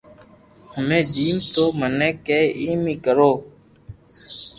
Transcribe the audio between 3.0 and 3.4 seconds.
ڪرو